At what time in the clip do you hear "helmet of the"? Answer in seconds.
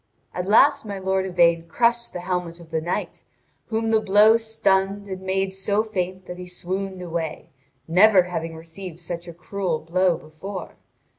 2.21-2.81